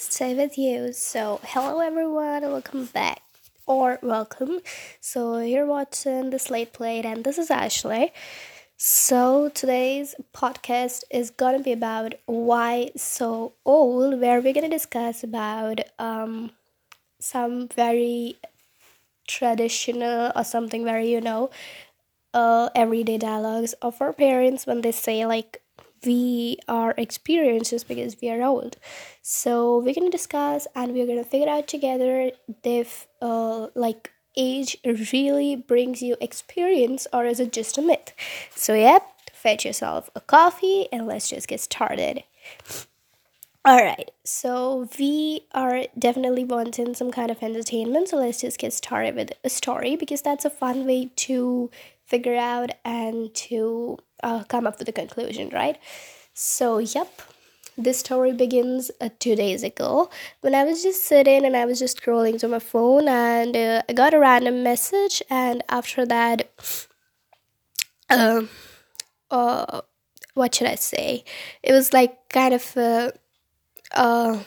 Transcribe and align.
stay 0.00 0.34
with 0.34 0.56
you. 0.58 0.92
So, 0.92 1.40
hello 1.44 1.80
everyone, 1.80 2.42
welcome 2.42 2.86
back 2.86 3.22
or 3.66 3.98
welcome. 4.02 4.60
So, 5.00 5.38
you're 5.38 5.66
watching 5.66 6.30
the 6.30 6.38
Slate 6.38 6.72
Plate, 6.72 7.04
and 7.06 7.24
this 7.24 7.38
is 7.38 7.50
Ashley. 7.50 8.12
So, 8.76 9.50
today's 9.50 10.14
podcast 10.34 11.04
is 11.10 11.30
gonna 11.30 11.60
be 11.60 11.72
about 11.72 12.14
why 12.26 12.90
so 12.96 13.54
old, 13.64 14.20
where 14.20 14.40
we're 14.40 14.54
gonna 14.54 14.68
discuss 14.70 15.22
about 15.24 15.80
um 15.98 16.52
some 17.20 17.68
very 17.68 18.36
traditional 19.28 20.32
or 20.34 20.44
something 20.44 20.84
very 20.84 21.10
you 21.10 21.20
know 21.20 21.50
uh 22.34 22.68
everyday 22.74 23.18
dialogues 23.18 23.74
of 23.82 24.00
our 24.02 24.12
parents 24.12 24.66
when 24.66 24.82
they 24.82 24.92
say 24.92 25.26
like 25.26 25.62
we 26.04 26.58
are 26.68 26.94
experienced 26.96 27.86
because 27.88 28.16
we 28.20 28.30
are 28.30 28.42
old. 28.42 28.76
So 29.22 29.78
we're 29.78 29.94
gonna 29.94 30.10
discuss 30.10 30.66
and 30.74 30.92
we're 30.92 31.06
gonna 31.06 31.24
figure 31.24 31.48
out 31.48 31.68
together 31.68 32.32
if 32.64 33.06
uh 33.20 33.68
like 33.74 34.12
age 34.36 34.76
really 35.12 35.56
brings 35.56 36.02
you 36.02 36.16
experience 36.20 37.06
or 37.12 37.24
is 37.24 37.40
it 37.40 37.52
just 37.52 37.78
a 37.78 37.82
myth. 37.82 38.12
So 38.54 38.74
yep, 38.74 39.06
fetch 39.32 39.64
yourself 39.64 40.10
a 40.14 40.20
coffee 40.20 40.88
and 40.92 41.06
let's 41.06 41.30
just 41.30 41.48
get 41.48 41.60
started. 41.60 42.24
Alright, 43.68 44.10
so 44.24 44.88
we 44.98 45.42
are 45.52 45.84
definitely 45.98 46.44
wanting 46.44 46.94
some 46.94 47.10
kind 47.10 47.30
of 47.30 47.42
entertainment, 47.42 48.08
so 48.08 48.16
let's 48.16 48.40
just 48.40 48.58
get 48.58 48.72
started 48.72 49.14
with 49.14 49.32
a 49.44 49.50
story 49.50 49.96
because 49.96 50.22
that's 50.22 50.46
a 50.46 50.50
fun 50.50 50.86
way 50.86 51.10
to 51.16 51.70
figure 52.10 52.36
out 52.36 52.70
and 52.84 53.32
to 53.34 53.96
uh, 54.22 54.42
come 54.44 54.66
up 54.66 54.78
with 54.78 54.88
a 54.88 54.92
conclusion, 54.92 55.48
right? 55.50 55.78
So, 56.34 56.78
yep, 56.78 57.22
this 57.78 58.00
story 58.00 58.32
begins 58.32 58.90
uh, 59.00 59.10
two 59.18 59.36
days 59.36 59.62
ago 59.62 60.10
when 60.40 60.54
I 60.54 60.64
was 60.64 60.82
just 60.82 61.04
sitting 61.04 61.44
and 61.44 61.56
I 61.56 61.64
was 61.64 61.78
just 61.78 62.02
scrolling 62.02 62.38
through 62.38 62.50
my 62.50 62.58
phone 62.58 63.08
and 63.08 63.56
uh, 63.56 63.82
I 63.88 63.92
got 63.92 64.12
a 64.14 64.18
random 64.18 64.62
message, 64.62 65.22
and 65.30 65.62
after 65.68 66.04
that, 66.06 66.50
um, 68.10 68.48
uh, 69.30 69.80
what 70.34 70.54
should 70.54 70.66
I 70.66 70.74
say? 70.74 71.24
It 71.62 71.72
was 71.72 71.92
like 71.92 72.28
kind 72.28 72.54
of 72.54 72.76
a, 72.76 73.12
a 73.92 74.38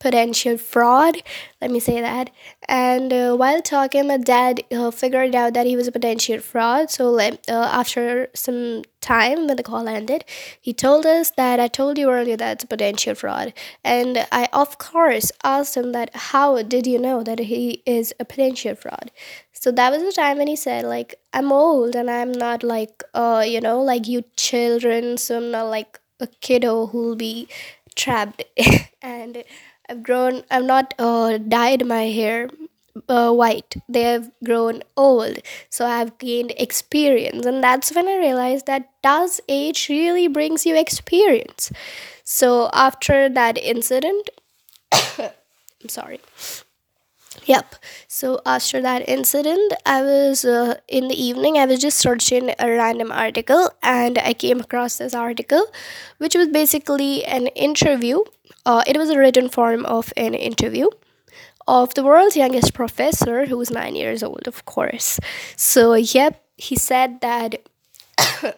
potential 0.00 0.56
fraud. 0.56 1.22
Let 1.60 1.70
me 1.70 1.78
say 1.78 2.00
that. 2.00 2.30
And 2.68 3.12
uh, 3.12 3.36
while 3.36 3.60
talking, 3.60 4.08
my 4.08 4.16
dad 4.16 4.62
uh, 4.72 4.90
figured 4.90 5.34
out 5.34 5.54
that 5.54 5.66
he 5.66 5.76
was 5.76 5.86
a 5.86 5.92
potential 5.92 6.40
fraud. 6.40 6.90
So 6.90 7.18
uh, 7.18 7.36
after 7.48 8.28
some 8.34 8.82
time, 9.00 9.46
when 9.46 9.56
the 9.56 9.62
call 9.62 9.86
ended, 9.88 10.24
he 10.60 10.72
told 10.72 11.06
us 11.06 11.30
that 11.32 11.60
I 11.60 11.68
told 11.68 11.98
you 11.98 12.10
earlier 12.10 12.36
that 12.38 12.64
a 12.64 12.66
potential 12.66 13.14
fraud. 13.14 13.52
And 13.84 14.26
I, 14.32 14.48
of 14.52 14.78
course, 14.78 15.30
asked 15.44 15.76
him 15.76 15.92
that 15.92 16.10
how 16.14 16.62
did 16.62 16.86
you 16.86 16.98
know 16.98 17.22
that 17.22 17.38
he 17.38 17.82
is 17.86 18.14
a 18.18 18.24
potential 18.24 18.74
fraud? 18.74 19.10
So 19.52 19.70
that 19.72 19.92
was 19.92 20.02
the 20.02 20.12
time 20.12 20.38
when 20.38 20.46
he 20.48 20.56
said 20.56 20.84
like 20.86 21.16
I'm 21.34 21.52
old 21.52 21.94
and 21.94 22.10
I'm 22.10 22.32
not 22.32 22.62
like 22.62 23.02
uh 23.12 23.44
you 23.46 23.60
know 23.60 23.82
like 23.82 24.08
you 24.08 24.24
children, 24.36 25.18
so 25.18 25.36
I'm 25.36 25.50
not 25.50 25.68
like 25.68 26.00
a 26.18 26.26
kiddo 26.26 26.86
who'll 26.86 27.16
be 27.16 27.48
trapped 27.94 28.44
and 29.02 29.44
I've 29.90 30.02
grown. 30.04 30.44
I've 30.50 30.64
not 30.64 30.94
uh, 30.98 31.38
dyed 31.38 31.84
my 31.84 32.04
hair 32.10 32.48
uh, 33.08 33.32
white. 33.32 33.74
They 33.88 34.02
have 34.02 34.30
grown 34.44 34.82
old. 34.96 35.38
So 35.68 35.86
I've 35.86 36.16
gained 36.18 36.52
experience, 36.56 37.44
and 37.44 37.62
that's 37.62 37.92
when 37.94 38.08
I 38.08 38.16
realized 38.16 38.66
that 38.66 38.88
does 39.02 39.40
age 39.48 39.88
really 39.88 40.28
brings 40.28 40.64
you 40.64 40.76
experience. 40.76 41.72
So 42.24 42.70
after 42.72 43.28
that 43.28 43.58
incident, 43.58 44.30
I'm 44.92 45.88
sorry. 45.88 46.20
Yep. 47.46 47.74
So 48.06 48.40
after 48.44 48.80
that 48.82 49.08
incident, 49.08 49.72
I 49.86 50.02
was 50.02 50.44
uh, 50.44 50.74
in 50.88 51.08
the 51.08 51.20
evening. 51.20 51.58
I 51.58 51.66
was 51.66 51.80
just 51.80 51.98
searching 51.98 52.54
a 52.58 52.70
random 52.70 53.10
article, 53.10 53.70
and 53.82 54.18
I 54.18 54.34
came 54.34 54.60
across 54.60 54.98
this 54.98 55.14
article, 55.14 55.66
which 56.18 56.34
was 56.34 56.48
basically 56.48 57.24
an 57.24 57.48
interview 57.48 58.20
uh, 58.70 58.82
it 58.86 58.96
was 58.96 59.10
a 59.10 59.18
written 59.18 59.48
form 59.48 59.84
of 59.86 60.12
an 60.16 60.34
interview 60.34 60.86
of 61.66 61.94
the 61.94 62.04
world's 62.04 62.36
youngest 62.36 62.72
professor, 62.74 63.46
who 63.46 63.56
was 63.56 63.70
nine 63.70 63.94
years 63.96 64.22
old, 64.22 64.46
of 64.46 64.64
course. 64.64 65.18
So, 65.56 65.94
yep, 65.94 66.42
he 66.56 66.76
said 66.76 67.20
that. 67.20 67.68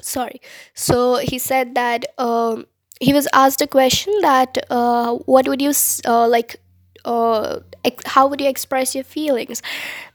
sorry. 0.00 0.40
So, 0.74 1.16
he 1.16 1.38
said 1.38 1.74
that 1.74 2.06
um, 2.18 2.66
he 3.00 3.12
was 3.12 3.28
asked 3.32 3.62
a 3.62 3.66
question 3.66 4.12
that 4.22 4.58
uh, 4.70 5.14
what 5.32 5.48
would 5.48 5.62
you 5.62 5.72
uh, 6.06 6.28
like 6.28 6.56
uh, 7.04 7.60
ex- 7.84 8.06
how 8.06 8.26
would 8.26 8.40
you 8.40 8.48
express 8.48 8.94
your 8.94 9.04
feelings 9.04 9.62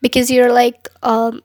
because 0.02 0.32
you're 0.32 0.52
like 0.52 0.88
um, 1.04 1.42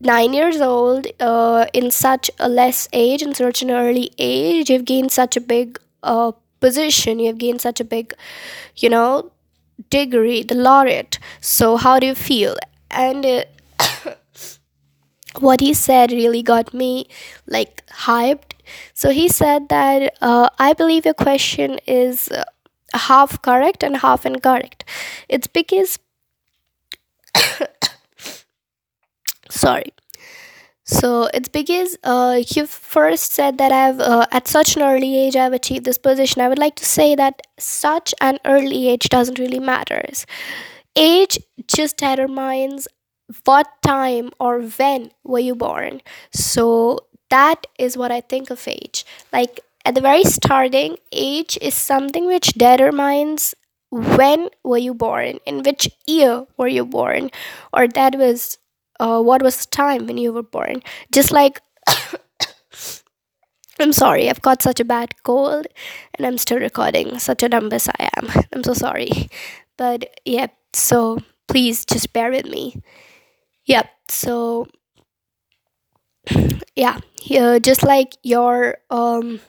nine 0.00 0.32
years 0.32 0.60
old 0.60 1.06
uh, 1.20 1.66
in 1.72 1.90
such 1.90 2.30
a 2.38 2.48
less 2.48 2.88
age 2.92 3.22
in 3.22 3.34
such 3.34 3.62
an 3.62 3.70
early 3.70 4.10
age 4.18 4.70
you've 4.70 4.84
gained 4.84 5.12
such 5.12 5.36
a 5.36 5.40
big 5.40 5.78
uh, 6.02 6.32
position 6.60 7.18
you've 7.18 7.38
gained 7.38 7.60
such 7.60 7.80
a 7.80 7.84
big 7.84 8.14
you 8.76 8.88
know 8.88 9.30
degree 9.90 10.42
the 10.42 10.54
laureate. 10.54 11.18
So 11.40 11.76
how 11.76 11.98
do 12.00 12.06
you 12.06 12.14
feel? 12.14 12.56
And 12.90 13.26
uh, 13.26 13.44
what 15.38 15.60
he 15.60 15.72
said 15.74 16.10
really 16.12 16.42
got 16.42 16.74
me 16.74 17.06
like 17.46 17.86
hyped. 17.88 18.52
So 18.94 19.10
he 19.10 19.28
said 19.28 19.68
that 19.68 20.14
uh, 20.20 20.48
i 20.58 20.72
believe 20.72 21.04
your 21.04 21.14
question 21.14 21.78
is 21.86 22.28
uh, 22.28 22.44
half 22.94 23.40
correct 23.42 23.82
and 23.82 23.96
half 23.98 24.26
incorrect. 24.26 24.84
It's 25.28 25.46
because 25.46 25.98
sorry 29.50 29.92
so 30.84 31.28
it's 31.32 31.48
because 31.48 31.96
uh, 32.02 32.42
you 32.48 32.66
first 32.66 33.32
said 33.32 33.58
that 33.58 33.70
I've 33.70 34.00
uh, 34.00 34.26
at 34.32 34.48
such 34.48 34.76
an 34.76 34.82
early 34.82 35.16
age 35.16 35.36
I've 35.36 35.52
achieved 35.52 35.84
this 35.84 35.98
position. 35.98 36.42
I 36.42 36.48
would 36.48 36.58
like 36.58 36.74
to 36.76 36.84
say 36.84 37.14
that 37.14 37.42
such 37.58 38.12
an 38.20 38.38
early 38.44 38.88
age 38.88 39.08
doesn't 39.08 39.38
really 39.38 39.60
matters. 39.60 40.26
Age 40.96 41.38
just 41.68 41.98
determines 41.98 42.88
what 43.44 43.68
time 43.82 44.30
or 44.40 44.60
when 44.62 45.12
were 45.22 45.38
you 45.38 45.54
born. 45.54 46.00
So 46.32 47.06
that 47.30 47.66
is 47.78 47.96
what 47.96 48.10
I 48.10 48.20
think 48.20 48.50
of 48.50 48.66
age. 48.66 49.04
Like 49.32 49.60
at 49.84 49.94
the 49.94 50.00
very 50.00 50.24
starting, 50.24 50.96
age 51.12 51.56
is 51.62 51.74
something 51.74 52.26
which 52.26 52.48
determines 52.54 53.54
when 53.90 54.48
were 54.64 54.78
you 54.78 54.94
born, 54.94 55.38
in 55.46 55.62
which 55.62 55.90
year 56.06 56.46
were 56.56 56.68
you 56.68 56.84
born, 56.84 57.30
or 57.72 57.88
that 57.88 58.16
was 58.16 58.58
uh, 59.00 59.20
what 59.22 59.42
was 59.42 59.56
the 59.64 59.70
time 59.70 60.06
when 60.06 60.18
you 60.18 60.32
were 60.32 60.44
born? 60.44 60.82
Just 61.12 61.32
like 61.32 61.60
i'm 63.80 63.92
sorry 63.92 64.28
i've 64.28 64.42
got 64.42 64.62
such 64.62 64.80
a 64.80 64.84
bad 64.84 65.14
cold 65.22 65.66
and 66.14 66.26
i'm 66.26 66.38
still 66.38 66.58
recording 66.58 67.18
such 67.18 67.42
a 67.42 67.48
numbers 67.48 67.88
i 67.88 68.10
am. 68.16 68.28
I'm 68.52 68.64
so 68.64 68.74
sorry. 68.74 69.30
But 69.78 70.04
yeah 70.24 70.48
so 70.74 71.18
please 71.48 71.84
just 71.84 72.12
bear 72.12 72.30
with 72.30 72.46
me. 72.46 72.80
Yep 73.66 73.90
so 74.08 74.66
yeah 76.76 76.98
yeah 77.22 77.58
just 77.58 77.82
like 77.82 78.16
your 78.22 78.78
um 78.90 79.40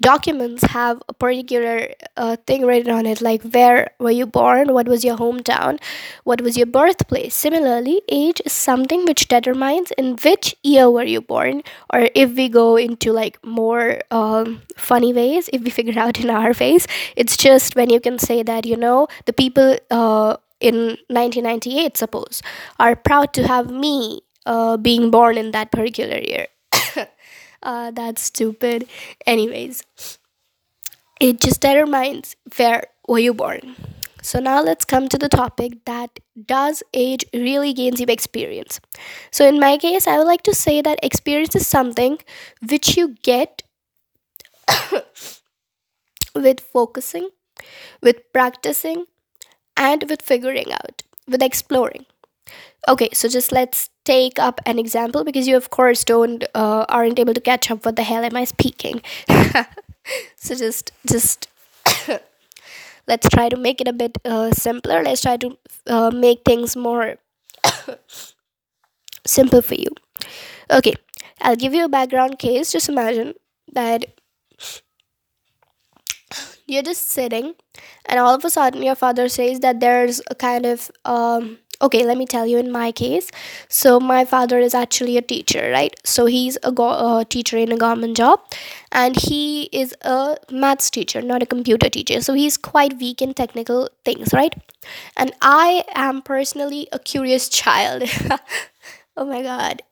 documents 0.00 0.62
have 0.64 1.02
a 1.08 1.12
particular 1.12 1.88
uh, 2.16 2.36
thing 2.46 2.64
written 2.66 2.92
on 2.92 3.06
it 3.06 3.20
like 3.20 3.42
where 3.42 3.90
were 3.98 4.10
you 4.10 4.26
born 4.26 4.72
what 4.72 4.88
was 4.88 5.04
your 5.04 5.16
hometown 5.16 5.78
what 6.24 6.40
was 6.40 6.56
your 6.56 6.66
birthplace? 6.66 7.34
Similarly 7.34 8.02
age 8.08 8.40
is 8.44 8.52
something 8.52 9.04
which 9.04 9.28
determines 9.28 9.90
in 9.92 10.16
which 10.22 10.54
year 10.62 10.90
were 10.90 11.04
you 11.04 11.20
born 11.20 11.62
or 11.92 12.08
if 12.14 12.34
we 12.34 12.48
go 12.48 12.76
into 12.76 13.12
like 13.12 13.44
more 13.44 14.00
um, 14.10 14.62
funny 14.76 15.12
ways 15.12 15.48
if 15.52 15.62
we 15.62 15.70
figure 15.70 15.98
out 15.98 16.20
in 16.20 16.30
our 16.30 16.52
ways 16.58 16.86
it's 17.16 17.36
just 17.36 17.76
when 17.76 17.90
you 17.90 18.00
can 18.00 18.18
say 18.18 18.42
that 18.42 18.66
you 18.66 18.76
know 18.76 19.08
the 19.26 19.32
people 19.32 19.76
uh, 19.90 20.36
in 20.60 20.96
1998 21.08 21.96
suppose 21.96 22.42
are 22.78 22.94
proud 22.94 23.32
to 23.34 23.46
have 23.46 23.70
me 23.70 24.20
uh, 24.46 24.76
being 24.76 25.10
born 25.10 25.36
in 25.36 25.50
that 25.52 25.70
particular 25.70 26.18
year 26.18 26.46
uh, 27.62 27.90
that's 27.90 28.22
stupid. 28.22 28.88
Anyways, 29.26 29.82
it 31.20 31.40
just 31.40 31.60
determines 31.60 32.36
where 32.56 32.84
were 33.08 33.18
you 33.18 33.34
born. 33.34 33.76
So 34.22 34.38
now 34.38 34.62
let's 34.62 34.84
come 34.84 35.08
to 35.08 35.18
the 35.18 35.28
topic 35.28 35.84
that 35.84 36.20
does 36.46 36.82
age 36.94 37.24
really 37.34 37.72
gains 37.72 38.00
you 38.00 38.06
experience? 38.08 38.80
So 39.32 39.46
in 39.46 39.58
my 39.58 39.78
case, 39.78 40.06
I 40.06 40.16
would 40.18 40.26
like 40.28 40.42
to 40.44 40.54
say 40.54 40.80
that 40.80 41.00
experience 41.02 41.56
is 41.56 41.66
something 41.66 42.18
which 42.68 42.96
you 42.96 43.16
get 43.22 43.62
with 46.34 46.60
focusing, 46.60 47.30
with 48.02 48.32
practicing, 48.32 49.06
and 49.76 50.04
with 50.10 50.22
figuring 50.22 50.72
out, 50.72 51.02
with 51.28 51.42
exploring. 51.42 52.06
Okay, 52.88 53.08
so 53.12 53.28
just 53.28 53.52
let's 53.52 53.90
take 54.04 54.38
up 54.38 54.60
an 54.66 54.78
example 54.78 55.24
because 55.24 55.46
you 55.46 55.56
of 55.56 55.70
course 55.70 56.04
don't 56.04 56.44
uh, 56.54 56.84
aren't 56.88 57.18
able 57.18 57.34
to 57.34 57.40
catch 57.40 57.70
up. 57.70 57.84
What 57.84 57.96
the 57.96 58.02
hell 58.02 58.24
am 58.24 58.36
I 58.36 58.44
speaking. 58.44 59.02
so 60.36 60.54
just 60.54 60.90
just 61.06 61.48
let's 63.06 63.28
try 63.28 63.48
to 63.48 63.56
make 63.56 63.80
it 63.80 63.88
a 63.88 63.92
bit 63.92 64.18
uh, 64.24 64.50
simpler. 64.52 65.02
Let's 65.02 65.22
try 65.22 65.36
to 65.36 65.56
uh, 65.86 66.10
make 66.10 66.42
things 66.44 66.76
more 66.76 67.16
simple 69.26 69.62
for 69.62 69.74
you. 69.74 69.88
Okay 70.70 70.94
i'll 71.42 71.56
give 71.56 71.74
you 71.74 71.84
a 71.84 71.88
background 71.88 72.38
case. 72.38 72.72
Just 72.72 72.88
imagine 72.88 73.34
that 73.72 74.06
you're 76.66 76.82
just 76.82 77.08
sitting 77.10 77.54
and 78.06 78.18
all 78.18 78.34
of 78.34 78.44
a 78.44 78.50
sudden 78.50 78.82
your 78.82 78.94
father 78.94 79.28
says 79.28 79.60
that 79.60 79.80
there's 79.80 80.20
a 80.30 80.34
kind 80.34 80.64
of 80.66 80.90
um 81.04 81.58
okay 81.82 82.04
let 82.06 82.16
me 82.16 82.26
tell 82.26 82.46
you 82.46 82.58
in 82.58 82.70
my 82.70 82.92
case. 82.92 83.30
So 83.68 83.98
my 84.00 84.24
father 84.24 84.58
is 84.58 84.74
actually 84.74 85.16
a 85.16 85.22
teacher 85.22 85.70
right? 85.72 85.94
So 86.04 86.26
he's 86.26 86.58
a, 86.62 86.72
go- 86.72 87.18
a 87.20 87.24
teacher 87.24 87.56
in 87.58 87.72
a 87.72 87.76
government 87.76 88.16
job 88.16 88.40
and 88.92 89.16
he 89.16 89.64
is 89.72 89.94
a 90.02 90.36
maths 90.50 90.90
teacher 90.90 91.20
not 91.22 91.42
a 91.42 91.46
computer 91.46 91.88
teacher. 91.88 92.20
So 92.20 92.34
he's 92.34 92.56
quite 92.56 92.98
weak 92.98 93.20
in 93.22 93.34
technical 93.34 93.88
things 94.04 94.32
right? 94.32 94.54
And 95.16 95.32
i 95.42 95.84
am 95.94 96.22
personally 96.22 96.88
a 96.92 96.98
curious 96.98 97.48
child. 97.60 98.04
Oh 99.16 99.24
my 99.26 99.42
god. 99.42 99.82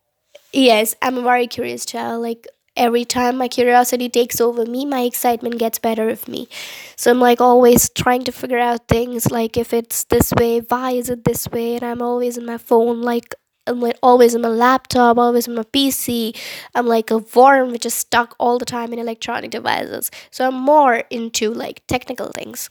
Yes 0.52 0.96
i'm 1.02 1.18
a 1.18 1.22
very 1.22 1.46
curious 1.46 1.84
child 1.86 2.22
like 2.22 2.46
every 2.86 3.04
time 3.04 3.36
my 3.38 3.48
curiosity 3.48 4.08
takes 4.08 4.40
over 4.40 4.64
me 4.66 4.84
my 4.84 5.02
excitement 5.02 5.58
gets 5.58 5.78
better 5.78 6.08
of 6.08 6.26
me. 6.28 6.48
So 6.96 7.10
i'm 7.10 7.20
like 7.20 7.40
always 7.40 7.88
trying 7.90 8.24
to 8.24 8.32
figure 8.32 8.58
out 8.58 8.88
things 8.88 9.30
like 9.30 9.56
if 9.56 9.72
it's 9.72 10.04
this 10.04 10.32
way 10.38 10.60
why 10.60 10.92
is 10.92 11.10
it 11.10 11.24
this 11.24 11.48
way? 11.48 11.76
And 11.76 11.84
i'm 11.84 12.02
always 12.02 12.36
in 12.38 12.46
my 12.46 12.58
phone 12.58 13.02
like 13.02 13.34
i'm 13.66 13.80
like 13.80 13.96
always 14.02 14.34
on 14.34 14.42
my 14.42 14.48
laptop 14.48 15.18
always 15.18 15.46
on 15.48 15.54
my 15.54 15.62
pc 15.62 16.36
i'm 16.74 16.86
like 16.86 17.10
a 17.10 17.18
worm 17.18 17.70
which 17.72 17.86
is 17.86 17.94
stuck 17.94 18.34
all 18.38 18.58
the 18.58 18.64
time 18.64 18.92
in 18.92 18.98
electronic 18.98 19.50
devices. 19.50 20.10
So 20.30 20.46
i'm 20.48 20.54
more 20.54 21.04
into 21.10 21.52
like 21.52 21.82
technical 21.86 22.28
things. 22.28 22.68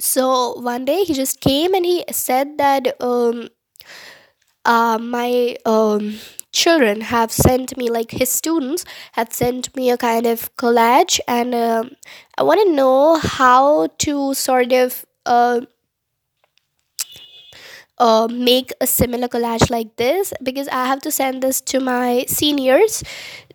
So 0.00 0.54
one 0.60 0.84
day 0.84 1.04
he 1.04 1.14
just 1.14 1.40
came 1.40 1.74
and 1.74 1.84
he 1.84 2.04
said 2.10 2.58
that 2.58 2.96
um 3.00 3.48
uh, 4.64 4.98
my 5.00 5.56
um, 5.66 6.18
children 6.52 7.00
have 7.02 7.30
sent 7.32 7.76
me 7.76 7.90
like 7.90 8.10
his 8.12 8.30
students 8.30 8.84
have 9.12 9.32
sent 9.32 9.74
me 9.76 9.90
a 9.90 9.96
kind 9.96 10.26
of 10.26 10.54
collage 10.56 11.18
and 11.26 11.54
um, 11.54 11.90
i 12.38 12.42
want 12.42 12.60
to 12.62 12.72
know 12.72 13.16
how 13.16 13.88
to 13.98 14.32
sort 14.34 14.72
of 14.72 15.04
uh, 15.26 15.60
uh, 17.98 18.28
make 18.30 18.72
a 18.80 18.86
similar 18.86 19.28
collage 19.28 19.70
like 19.70 19.94
this 19.96 20.32
because 20.42 20.68
i 20.68 20.86
have 20.86 21.00
to 21.00 21.10
send 21.10 21.42
this 21.42 21.60
to 21.60 21.80
my 21.80 22.24
seniors 22.26 23.02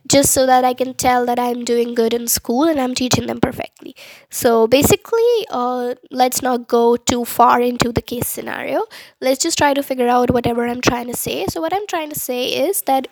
just 0.09 0.31
so 0.31 0.45
that 0.47 0.65
I 0.65 0.73
can 0.73 0.93
tell 0.95 1.25
that 1.27 1.39
I'm 1.39 1.63
doing 1.63 1.93
good 1.93 2.13
in 2.13 2.27
school 2.27 2.63
and 2.63 2.81
I'm 2.81 2.95
teaching 2.95 3.27
them 3.27 3.39
perfectly. 3.39 3.95
So 4.29 4.67
basically, 4.67 5.45
uh, 5.51 5.95
let's 6.09 6.41
not 6.41 6.67
go 6.67 6.95
too 6.97 7.25
far 7.25 7.61
into 7.61 7.91
the 7.91 8.01
case 8.01 8.27
scenario. 8.27 8.83
Let's 9.21 9.41
just 9.41 9.57
try 9.57 9.73
to 9.73 9.83
figure 9.83 10.07
out 10.07 10.31
whatever 10.31 10.67
I'm 10.67 10.81
trying 10.81 11.07
to 11.07 11.15
say. 11.15 11.45
So, 11.47 11.61
what 11.61 11.73
I'm 11.73 11.85
trying 11.87 12.09
to 12.09 12.19
say 12.19 12.45
is 12.47 12.81
that 12.83 13.07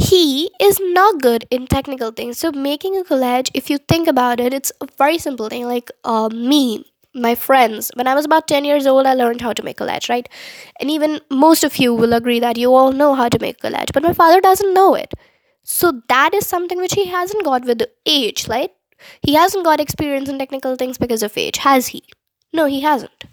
he 0.00 0.50
is 0.60 0.78
not 0.80 1.20
good 1.20 1.46
in 1.50 1.66
technical 1.66 2.12
things. 2.12 2.38
So, 2.38 2.52
making 2.52 2.96
a 2.96 3.02
collage, 3.02 3.50
if 3.52 3.68
you 3.68 3.78
think 3.78 4.06
about 4.06 4.38
it, 4.40 4.54
it's 4.54 4.72
a 4.80 4.86
very 4.96 5.18
simple 5.18 5.48
thing. 5.48 5.66
Like 5.66 5.90
uh, 6.04 6.28
me, 6.28 6.84
my 7.12 7.34
friends, 7.34 7.90
when 7.94 8.06
I 8.06 8.14
was 8.14 8.24
about 8.24 8.46
10 8.46 8.64
years 8.64 8.86
old, 8.86 9.04
I 9.04 9.14
learned 9.14 9.40
how 9.40 9.52
to 9.52 9.62
make 9.64 9.80
a 9.80 9.84
collage, 9.84 10.08
right? 10.08 10.28
And 10.78 10.90
even 10.90 11.20
most 11.28 11.64
of 11.64 11.76
you 11.78 11.92
will 11.92 12.12
agree 12.12 12.38
that 12.38 12.56
you 12.56 12.72
all 12.72 12.92
know 12.92 13.14
how 13.14 13.28
to 13.28 13.38
make 13.40 13.62
a 13.62 13.68
collage, 13.68 13.92
but 13.92 14.04
my 14.04 14.12
father 14.12 14.40
doesn't 14.40 14.72
know 14.72 14.94
it 14.94 15.12
so 15.62 16.02
that 16.08 16.34
is 16.34 16.46
something 16.46 16.78
which 16.78 16.94
he 16.94 17.06
hasn't 17.06 17.44
got 17.44 17.64
with 17.64 17.82
age 18.06 18.48
right? 18.48 18.72
He 19.22 19.34
hasn't 19.34 19.64
got 19.64 19.80
experience 19.80 20.28
in 20.28 20.38
technical 20.38 20.76
things 20.76 20.98
because 20.98 21.22
of 21.22 21.36
age 21.36 21.58
has 21.58 21.88
he? 21.88 22.04
No 22.52 22.66
he 22.66 22.80
hasn't. 22.80 23.24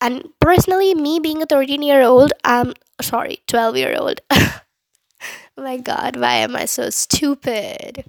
And 0.00 0.24
personally 0.40 0.94
me 0.94 1.18
being 1.20 1.42
a 1.42 1.46
13 1.46 1.82
year 1.82 2.02
old 2.02 2.32
i'm 2.44 2.68
um, 2.68 2.74
sorry 3.02 3.40
12 3.46 3.76
year 3.76 3.96
old 3.98 4.20
my 5.56 5.76
god 5.76 6.16
why 6.16 6.34
am 6.34 6.56
i 6.56 6.64
so 6.64 6.88
stupid? 6.90 8.04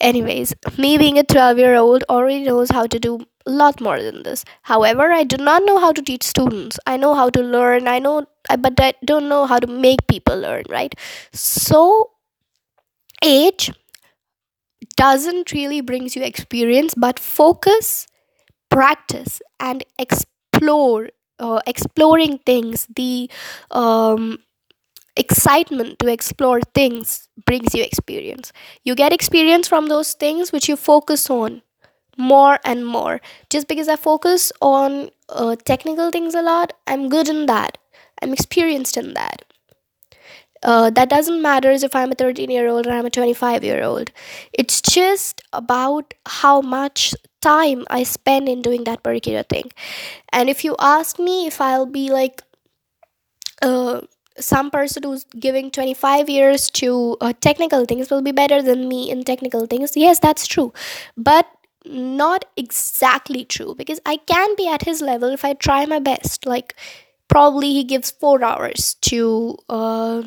Anyways 0.00 0.54
me 0.76 0.98
being 0.98 1.18
a 1.18 1.22
12 1.24 1.58
year 1.58 1.76
old 1.76 2.04
already 2.08 2.42
knows 2.44 2.70
how 2.70 2.86
to 2.86 2.98
do 2.98 3.20
a 3.46 3.50
lot 3.50 3.80
more 3.80 4.02
than 4.02 4.22
this. 4.24 4.44
However 4.62 5.12
i 5.12 5.24
do 5.24 5.36
not 5.36 5.64
know 5.64 5.78
how 5.78 5.92
to 5.92 6.02
teach 6.02 6.24
students. 6.24 6.78
I 6.86 6.96
know 6.96 7.14
how 7.14 7.30
to 7.30 7.40
learn 7.42 7.88
i 7.88 7.98
know 7.98 8.26
but 8.58 8.80
i 8.80 8.94
don't 9.04 9.28
know 9.28 9.46
how 9.46 9.58
to 9.58 9.66
make 9.66 10.06
people 10.08 10.38
learn 10.38 10.64
right? 10.68 10.94
So 11.32 12.10
age 13.22 13.70
doesn't 14.96 15.52
really 15.52 15.80
brings 15.80 16.14
you 16.16 16.22
experience 16.22 16.94
but 16.94 17.18
focus 17.18 18.06
practice 18.70 19.40
and 19.60 19.84
explore 19.98 21.10
uh, 21.40 21.60
exploring 21.66 22.38
things 22.46 22.86
the 22.96 23.30
um, 23.72 24.38
excitement 25.16 25.98
to 26.00 26.08
explore 26.08 26.60
things 26.74 27.28
brings 27.46 27.74
you 27.74 27.82
experience. 27.84 28.52
You 28.84 28.94
get 28.94 29.12
experience 29.12 29.68
from 29.68 29.88
those 29.88 30.14
things 30.14 30.52
which 30.52 30.68
you 30.68 30.76
focus 30.76 31.30
on 31.30 31.62
more 32.18 32.60
and 32.64 32.86
more. 32.86 33.20
Just 33.50 33.68
because 33.68 33.88
i 33.88 33.96
focus 33.96 34.52
on 34.62 35.10
uh, 35.30 35.56
technical 35.64 36.10
things 36.10 36.34
a 36.34 36.42
lot 36.42 36.74
i'm 36.86 37.08
good 37.08 37.28
in 37.28 37.46
that. 37.46 37.78
I'm 38.22 38.32
experienced 38.34 38.96
in 38.98 39.14
that 39.14 39.44
uh, 40.62 40.90
that 40.90 41.08
doesn't 41.08 41.40
matter 41.42 41.70
if 41.70 41.94
I'm 41.94 42.12
a 42.12 42.14
13 42.14 42.50
year 42.50 42.68
old 42.68 42.86
or 42.86 42.92
I'm 42.92 43.06
a 43.06 43.10
25 43.10 43.64
year 43.64 43.82
old. 43.82 44.10
It's 44.52 44.80
just 44.80 45.42
about 45.52 46.14
how 46.26 46.60
much 46.60 47.14
time 47.40 47.84
I 47.90 48.02
spend 48.02 48.48
in 48.48 48.62
doing 48.62 48.84
that 48.84 49.02
particular 49.02 49.42
thing. 49.44 49.70
And 50.32 50.50
if 50.50 50.64
you 50.64 50.76
ask 50.80 51.18
me 51.18 51.46
if 51.46 51.60
I'll 51.60 51.86
be 51.86 52.10
like 52.10 52.42
uh, 53.62 54.00
some 54.38 54.70
person 54.70 55.02
who's 55.02 55.24
giving 55.38 55.70
25 55.70 56.28
years 56.28 56.70
to 56.70 57.16
uh, 57.20 57.32
technical 57.40 57.84
things 57.84 58.10
will 58.10 58.22
be 58.22 58.32
better 58.32 58.62
than 58.62 58.88
me 58.88 59.10
in 59.10 59.24
technical 59.24 59.66
things, 59.66 59.96
yes, 59.96 60.18
that's 60.18 60.46
true. 60.46 60.72
But 61.16 61.46
not 61.84 62.44
exactly 62.56 63.44
true 63.44 63.74
because 63.76 64.00
I 64.04 64.18
can 64.18 64.54
be 64.56 64.68
at 64.68 64.82
his 64.82 65.00
level 65.00 65.30
if 65.30 65.44
I 65.44 65.54
try 65.54 65.86
my 65.86 65.98
best. 65.98 66.46
Like, 66.46 66.74
probably 67.28 67.72
he 67.72 67.84
gives 67.84 68.10
four 68.10 68.42
hours 68.44 68.94
to. 69.02 69.56
Uh, 69.68 70.22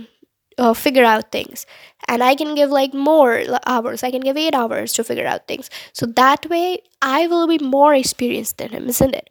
uh, 0.57 0.74
figure 0.74 1.06
out 1.06 1.31
things. 1.31 1.65
And 2.07 2.24
i 2.24 2.36
can 2.36 2.56
give 2.56 2.69
like 2.69 2.94
more 2.94 3.44
hours. 3.65 4.03
I 4.03 4.12
can 4.12 4.21
give 4.21 4.38
eight 4.38 4.56
hours 4.56 4.94
to 4.94 5.03
figure 5.03 5.27
out 5.27 5.48
things. 5.48 5.69
So 5.94 6.06
that 6.06 6.50
way 6.50 6.80
i 7.01 7.27
will 7.27 7.48
be 7.48 7.57
more 7.59 7.94
experienced 7.94 8.57
than 8.57 8.69
him 8.69 8.87
isn't 8.90 9.16
it? 9.16 9.30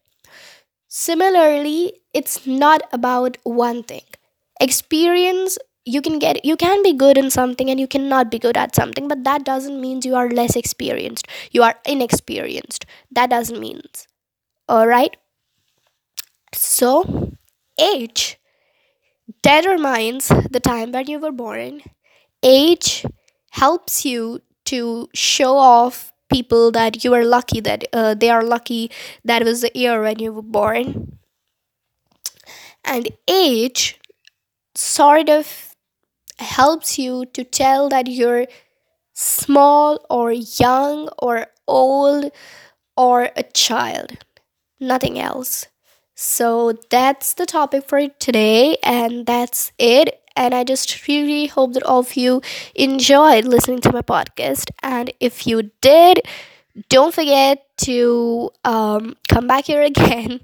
Similarly 0.89 1.95
it's 2.13 2.47
not 2.47 2.83
about 2.93 3.37
one 3.45 3.83
thing. 3.83 4.03
Experience 4.61 5.59
you 5.85 6.03
can 6.03 6.19
get 6.19 6.45
you 6.45 6.57
can 6.57 6.83
be 6.83 6.93
good 6.93 7.19
in 7.19 7.31
something 7.31 7.71
and 7.71 7.81
you 7.81 7.87
cannot 7.89 8.31
be 8.31 8.39
good 8.39 8.57
at 8.57 8.75
something 8.75 9.09
but 9.09 9.25
that 9.25 9.45
doesn't 9.45 9.81
mean 9.81 10.01
you 10.05 10.15
are 10.15 10.29
less 10.31 10.57
experienced. 10.57 11.27
You 11.51 11.63
are 11.63 11.77
inexperienced. 11.87 12.87
That 13.11 13.31
doesn't 13.31 13.61
mean 13.61 13.83
all 14.69 14.87
right 14.87 15.17
so 16.55 17.33
age 17.81 18.40
determines 19.43 20.29
the 20.29 20.61
time 20.61 20.93
when 20.93 21.07
you 21.07 21.19
were 21.19 21.33
born. 21.33 21.83
Age 22.43 23.05
helps 23.51 24.05
you 24.05 24.41
to 24.67 25.09
show 25.15 25.57
off 25.57 26.13
people 26.31 26.71
that 26.73 27.05
you 27.05 27.13
are 27.15 27.25
lucky 27.25 27.61
that 27.61 27.85
uh, 27.93 28.15
they 28.15 28.31
are 28.31 28.43
lucky 28.45 28.91
that 29.25 29.45
was 29.45 29.63
the 29.63 29.71
year 29.75 30.01
when 30.03 30.19
you 30.19 30.33
were 30.33 30.43
born. 30.43 31.19
And 32.85 33.09
age 33.29 33.99
sort 34.75 35.29
of 35.29 35.77
helps 36.39 36.99
you 36.99 37.27
to 37.35 37.45
tell 37.45 37.89
that 37.91 38.09
you're 38.09 38.47
small 39.15 40.05
or 40.11 40.33
young 40.33 41.09
or 41.19 41.47
old 41.69 42.33
or 42.97 43.31
a 43.37 43.43
child, 43.45 44.19
nothing 44.81 45.19
else. 45.19 45.67
So 46.23 46.75
that's 46.91 47.33
the 47.35 47.47
topic 47.47 47.89
for 47.89 48.07
today, 48.19 48.77
and 48.83 49.25
that's 49.25 49.73
it. 49.79 50.21
And 50.37 50.55
I 50.55 50.65
just 50.65 51.07
really 51.09 51.47
hope 51.47 51.73
that 51.73 51.83
all 51.83 52.01
of 52.01 52.15
you 52.15 52.43
enjoyed 52.75 53.45
listening 53.47 53.81
to 53.81 53.93
my 53.93 54.03
podcast. 54.03 54.71
And 54.83 55.13
if 55.19 55.47
you 55.47 55.71
did, 55.81 56.21
don't 56.89 57.13
forget 57.13 57.65
to 57.79 58.51
um, 58.65 59.17
come 59.29 59.47
back 59.47 59.65
here 59.67 59.83
again 59.93 60.39